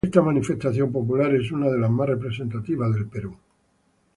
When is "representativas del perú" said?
2.09-3.37